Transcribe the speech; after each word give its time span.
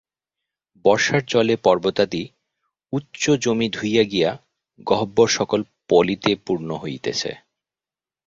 বর্ষার 0.85 1.23
জলে 1.27 1.55
পর্বতাদি 1.63 2.23
উচ্চ 2.93 3.21
জমি 3.43 3.67
ধুইয়া 3.69 4.03
গিয়া 4.03 4.31
গহ্বরসকল 4.87 5.61
পলিতে 5.89 6.31
পূর্ণ 6.45 6.69
হইতেছে। 6.75 7.31